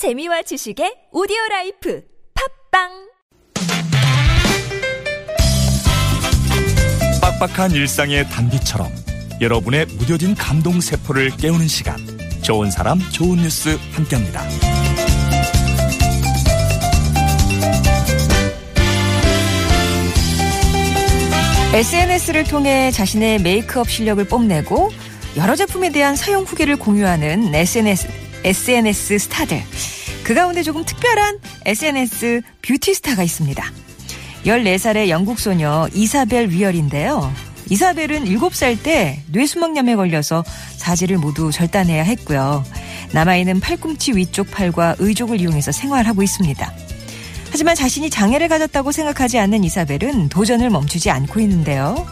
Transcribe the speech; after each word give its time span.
재미와 0.00 0.40
지식의 0.40 1.08
오디오 1.12 1.36
life 1.50 2.02
팟빵 2.72 2.88
빡빡한 7.20 7.72
일상의 7.72 8.26
단비처럼 8.30 8.90
여러분의 9.42 9.84
무뎌진 9.98 10.34
감동 10.34 10.80
세포를 10.80 11.36
깨우는 11.36 11.68
시간 11.68 11.98
좋은 12.40 12.70
사람 12.70 12.98
좋은 13.10 13.42
뉴스 13.42 13.76
함께합니다. 13.92 14.42
SNS를 21.74 22.44
통해 22.44 22.90
자신의 22.90 23.42
메이크업 23.42 23.90
실력을 23.90 24.24
뽐내고 24.24 24.88
여러 25.36 25.54
제품에 25.54 25.92
대한 25.92 26.16
사용 26.16 26.44
후기를 26.44 26.76
공유하는 26.76 27.54
SNS, 27.54 28.29
SNS 28.44 29.18
스타들. 29.18 29.62
그 30.24 30.34
가운데 30.34 30.62
조금 30.62 30.84
특별한 30.84 31.38
SNS 31.66 32.42
뷰티 32.62 32.94
스타가 32.94 33.22
있습니다. 33.22 33.62
14살의 34.44 35.08
영국 35.08 35.38
소녀 35.38 35.88
이사벨 35.92 36.50
위얼인데요. 36.50 37.32
이사벨은 37.68 38.24
7살 38.24 38.82
때 38.82 39.22
뇌수막염에 39.30 39.94
걸려서 39.94 40.42
사지를 40.76 41.18
모두 41.18 41.52
절단해야 41.52 42.02
했고요. 42.02 42.64
남아있는 43.12 43.60
팔꿈치 43.60 44.12
위쪽 44.12 44.50
팔과 44.50 44.96
의족을 44.98 45.40
이용해서 45.40 45.70
생활하고 45.72 46.22
있습니다. 46.22 46.89
하지만 47.50 47.74
자신이 47.74 48.10
장애를 48.10 48.48
가졌다고 48.48 48.92
생각하지 48.92 49.38
않는 49.38 49.64
이사벨은 49.64 50.28
도전을 50.28 50.70
멈추지 50.70 51.10
않고 51.10 51.40
있는데요. 51.40 52.06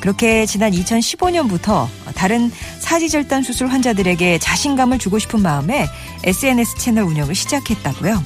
그렇게 0.00 0.46
지난 0.46 0.72
2015년부터 0.72 1.88
다른 2.14 2.50
사지절단 2.80 3.42
수술 3.42 3.68
환자들에게 3.68 4.38
자신감을 4.38 4.98
주고 4.98 5.18
싶은 5.18 5.40
마음에 5.40 5.86
SNS 6.24 6.76
채널 6.76 7.04
운영을 7.04 7.34
시작했다고요. 7.34 8.22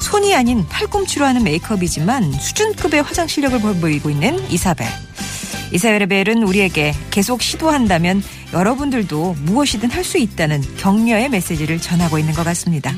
손이 0.00 0.34
아닌 0.34 0.66
팔꿈치로 0.68 1.24
하는 1.24 1.42
메이크업이지만 1.44 2.32
수준급의 2.32 3.02
화장 3.02 3.26
실력을 3.26 3.58
보이고 3.80 4.10
있는 4.10 4.38
이사벨. 4.50 4.86
이사벨은 5.72 6.42
우리에게 6.44 6.94
계속 7.10 7.42
시도한다면 7.42 8.22
여러분들도 8.52 9.36
무엇이든 9.40 9.90
할 9.90 10.04
수 10.04 10.18
있다는 10.18 10.62
격려의 10.76 11.28
메시지를 11.28 11.80
전하고 11.80 12.18
있는 12.18 12.32
것 12.34 12.44
같습니다. 12.44 12.94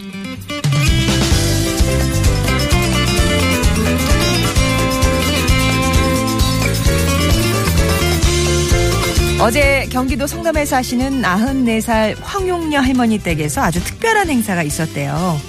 어제 9.40 9.86
경기도 9.90 10.26
성남에 10.26 10.64
사시는 10.64 11.22
94살 11.22 12.16
황용녀 12.20 12.80
할머니 12.80 13.18
댁에서 13.18 13.62
아주 13.62 13.82
특별한 13.82 14.28
행사가 14.28 14.64
있었대요. 14.64 15.40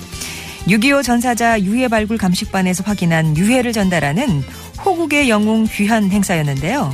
6.25 0.68 1.04
전사자 1.04 1.60
유해 1.62 1.88
발굴 1.88 2.20
감식반에서 2.20 2.84
확인한 2.86 3.36
유해를 3.36 3.74
전달하는 3.74 4.44
호국의 4.86 5.28
영웅 5.30 5.66
귀한 5.72 6.12
행사였는데요. 6.12 6.94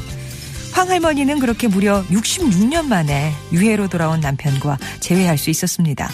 황 0.71 0.89
할머니는 0.89 1.39
그렇게 1.39 1.67
무려 1.67 2.01
66년 2.05 2.85
만에 2.85 3.33
유해로 3.51 3.89
돌아온 3.89 4.21
남편과 4.21 4.77
재회할 5.01 5.37
수 5.37 5.49
있었습니다. 5.49 6.09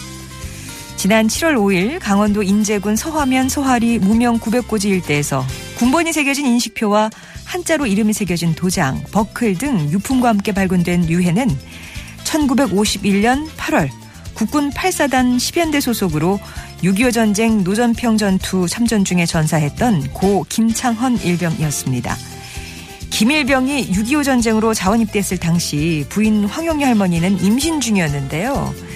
지난 1.02 1.26
7월 1.26 1.56
5일 1.56 1.98
강원도 2.00 2.44
인제군 2.44 2.96
서화면 2.96 3.50
서화리 3.50 3.98
무명 3.98 4.40
900고지 4.40 4.86
일대에서 4.86 5.44
군번이 5.80 6.14
새겨진 6.14 6.46
인식표와 6.46 7.10
한자로 7.44 7.88
이름이 7.88 8.14
새겨진 8.14 8.54
도장, 8.54 9.02
버클 9.12 9.58
등 9.58 9.90
유품과 9.90 10.30
함께 10.30 10.52
발견된 10.52 11.10
유해는 11.10 11.48
1951년 12.24 13.50
8월 13.58 13.90
국군 14.36 14.70
8사단 14.70 15.38
10연대 15.38 15.82
소속으로 15.82 16.40
6.25 16.84 17.12
전쟁 17.12 17.64
노전평 17.64 18.18
전투 18.18 18.68
참전 18.70 19.04
중에 19.04 19.26
전사했던 19.26 20.14
고 20.14 20.46
김창헌 20.50 21.18
일병이었습니다. 21.24 22.16
김일병이 23.10 23.92
6.25 23.92 24.24
전쟁으로 24.24 24.76
자원 24.76 25.02
입대했을 25.02 25.38
당시 25.40 26.06
부인 26.10 26.46
황영희 26.46 26.84
할머니는 26.84 27.44
임신 27.44 27.82
중이었는데요. 27.82 28.91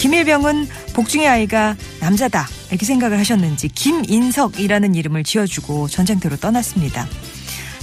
김일병은 0.00 0.66
복중의 0.94 1.28
아이가 1.28 1.76
남자다 2.00 2.48
이렇게 2.70 2.86
생각을 2.86 3.18
하셨는지 3.18 3.68
김인석이라는 3.68 4.94
이름을 4.94 5.24
지어주고 5.24 5.88
전쟁터로 5.88 6.38
떠났습니다. 6.38 7.06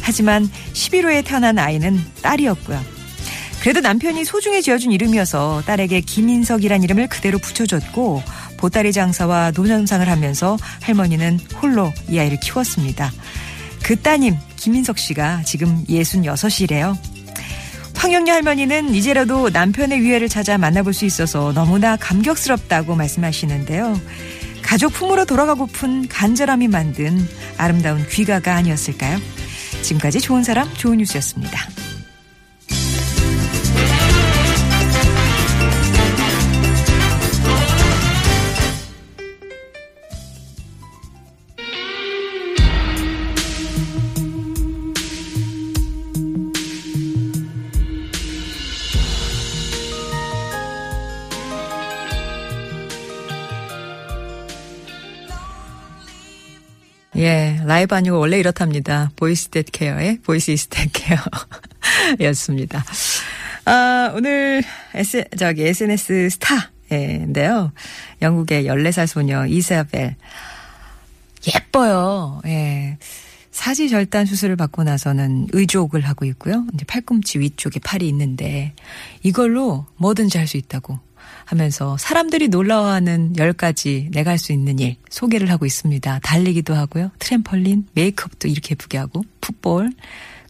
하지만 0.02 0.50
11호에 0.74 1.24
태어난 1.24 1.60
아이는 1.60 2.04
딸이었고요. 2.24 2.82
그래도 3.62 3.82
남편이 3.82 4.26
소중히 4.26 4.64
지어준 4.64 4.92
이름이어서 4.94 5.62
딸에게 5.68 6.02
김인석이란 6.02 6.82
이름을 6.82 7.08
그대로 7.08 7.38
붙여줬고 7.38 8.24
보따리 8.58 8.92
장사와 8.92 9.52
노점상을 9.52 10.10
하면서 10.10 10.58
할머니는 10.82 11.40
홀로 11.62 11.94
이 12.10 12.18
아이를 12.18 12.40
키웠습니다. 12.40 13.12
그 13.84 13.96
따님 13.96 14.36
김인석 14.56 14.98
씨가 14.98 15.44
지금 15.44 15.86
66이래요. 15.86 16.98
황영녀 17.98 18.32
할머니는 18.32 18.94
이제라도 18.94 19.50
남편의 19.50 20.02
위해를 20.02 20.30
찾아 20.30 20.58
만나볼 20.58 20.94
수 20.94 21.06
있어서 21.06 21.52
너무나 21.54 21.98
감격스럽다고 21.98 22.96
말씀하시는데요. 22.96 24.00
가족 24.62 24.94
품으로 24.94 25.26
돌아가고픈 25.26 26.08
간절함이 26.08 26.68
만든 26.68 27.28
아름다운 27.58 28.06
귀가가 28.08 28.56
아니었을까요? 28.56 29.18
지금까지 29.82 30.22
좋은 30.22 30.44
사람 30.44 30.72
좋은 30.76 30.98
뉴스였습니다. 30.98 31.87
예, 57.18 57.60
라이브 57.66 57.96
아니고 57.96 58.20
원래 58.20 58.38
이렇답니다. 58.38 59.12
Voice 59.16 59.50
That 59.50 59.66
Care의 59.72 60.20
Voices 60.24 60.68
That 60.68 60.90
Care 60.94 61.18
였습니다. 62.22 62.84
아, 63.66 64.12
오늘 64.16 64.64
S, 64.94 65.26
저기 65.38 65.64
SNS 65.68 66.30
스타 66.30 66.72
인데요. 66.92 67.72
영국의 68.22 68.66
14살 68.66 69.08
소녀 69.08 69.46
이사벨. 69.46 70.16
예뻐요. 71.56 72.42
예. 72.46 72.98
사지 73.52 73.90
절단 73.90 74.28
수술을 74.28 74.56
받고 74.56 74.84
나서는 74.84 75.48
의족을 75.52 76.02
하고 76.02 76.26
있고요. 76.26 76.66
이제 76.74 76.86
팔꿈치 76.86 77.40
위쪽에 77.40 77.80
팔이 77.80 78.08
있는데 78.10 78.74
이걸로 79.24 79.88
뭐든지 79.98 80.38
할 80.38 80.46
수 80.48 80.58
있다고 80.58 81.00
하면서 81.46 81.98
사람들이 81.98 82.48
놀라워하는 82.50 83.34
10가지 83.34 84.12
내가 84.12 84.32
할 84.32 84.38
수 84.38 84.52
있는 84.52 84.80
일 84.80 84.96
소개를 85.10 85.50
하고 85.50 85.66
있습니다. 85.66 86.20
달리기도 86.24 86.76
하고요. 86.76 87.12
트램펄린, 87.20 87.88
메이크업도 87.94 88.48
이렇게 88.48 88.72
예쁘게 88.72 88.98
하고 88.98 89.24
풋볼, 89.42 89.92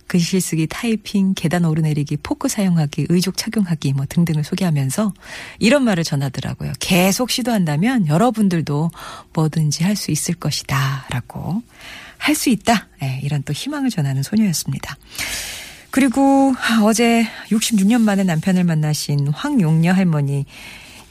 글씨 0.08 0.40
쓰기, 0.40 0.68
타이핑, 0.68 1.34
계단 1.36 1.66
오르내리기, 1.66 2.18
포크 2.24 2.48
사용하기, 2.48 3.08
의족 3.10 3.36
착용하기 3.38 3.94
뭐 3.94 4.06
등등을 4.08 4.44
소개하면서 4.44 5.14
이런 5.60 5.84
말을 5.84 6.04
전하더라고요. 6.06 6.72
계속 6.80 7.30
시도한다면 7.30 8.08
여러분들도 8.08 8.90
뭐든지 9.34 9.84
할 9.84 9.96
수 9.98 10.12
있을 10.12 10.36
것이다. 10.36 11.08
라고. 11.10 11.62
할 12.18 12.36
수 12.36 12.50
있다. 12.50 12.88
네, 13.02 13.20
이런 13.24 13.44
또 13.44 13.54
희망을 13.54 13.90
전하는 13.90 14.24
소녀였습니다. 14.24 14.98
그리고 15.92 16.54
어제 16.84 17.26
66년 17.50 18.02
만에 18.02 18.24
남편을 18.24 18.64
만나신 18.64 19.30
황용녀 19.30 19.94
할머니 19.94 20.46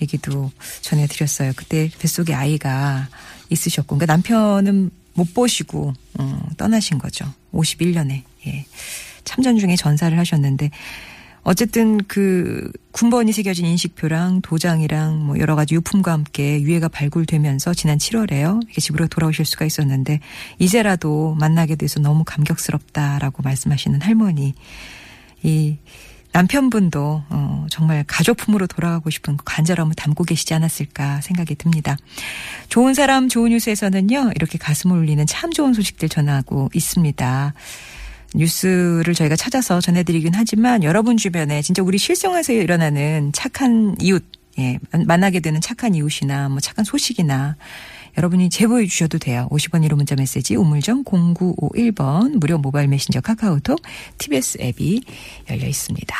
얘기도 0.01 0.51
전해드렸어요. 0.83 1.53
그때 1.57 1.91
뱃속에 1.99 2.35
아이가 2.35 3.09
있으셨고, 3.51 3.97
그러니까 3.97 4.13
남편은 4.13 4.91
못 5.15 5.33
보시고 5.35 5.95
음, 6.21 6.41
떠나신 6.57 6.99
거죠. 6.99 7.25
51년에 7.53 8.23
예. 8.47 8.67
참전 9.25 9.59
중에 9.59 9.77
전사를 9.77 10.17
하셨는데 10.19 10.71
어쨌든 11.49 11.99
그 12.09 12.73
군번이 12.91 13.33
새겨진 13.33 13.67
인식표랑 13.67 14.41
도장이랑 14.41 15.25
뭐 15.25 15.39
여러 15.39 15.55
가지 15.55 15.77
유품과 15.77 16.11
함께 16.11 16.61
유해가 16.61 16.89
발굴되면서 16.89 17.73
지난 17.73 17.99
7월에요. 17.99 18.69
이게 18.69 18.81
집으로 18.81 19.07
돌아오실 19.07 19.45
수가 19.45 19.65
있었는데 19.65 20.19
이제라도 20.59 21.37
만나게 21.39 21.77
돼서 21.77 22.01
너무 22.01 22.25
감격스럽다라고 22.27 23.45
말씀하시는 23.45 24.03
할머니. 24.03 24.55
이 25.45 25.77
남편분도 26.33 27.23
어, 27.29 27.67
정말 27.71 28.03
가족품으로 28.09 28.67
돌아가고 28.67 29.11
싶은 29.11 29.37
그 29.37 29.45
간절함을 29.47 29.95
담고 29.95 30.25
계시지 30.25 30.53
않았을까 30.53 31.21
생각이 31.21 31.55
듭니다. 31.55 31.97
좋은 32.71 32.93
사람 32.93 33.29
좋은 33.29 33.51
뉴스에서는요. 33.51 34.33
이렇게 34.35 34.59
가슴을 34.59 34.99
울리는 34.99 35.25
참 35.27 35.53
좋은 35.53 35.75
소식들 35.75 36.09
전하고 36.09 36.71
있습니다. 36.75 37.55
뉴스를 38.37 39.15
저희가 39.15 39.37
찾아서 39.37 39.81
전해드리긴 39.81 40.33
하지만 40.35 40.83
여러분 40.83 41.17
주변에 41.17 41.63
진짜 41.63 41.83
우리 41.83 41.99
실생활에서 41.99 42.53
일어나는 42.53 43.33
착한 43.33 43.97
이웃 44.01 44.25
예, 44.59 44.79
만나게 45.07 45.41
되는 45.41 45.61
착한 45.61 45.95
이웃이나 45.95 46.49
뭐 46.49 46.61
착한 46.61 46.85
소식이나 46.85 47.57
여러분이 48.17 48.49
제보해 48.49 48.87
주셔도 48.87 49.19
돼요. 49.19 49.47
50원 49.51 49.87
1호 49.87 49.97
문자 49.97 50.15
메시지 50.15 50.57
우물정 50.57 51.05
0951번 51.05 52.39
무료 52.39 52.57
모바일 52.57 52.89
메신저 52.89 53.21
카카오톡 53.21 53.81
TBS 54.17 54.59
앱이 54.63 55.03
열려 55.51 55.67
있습니다. 55.67 56.17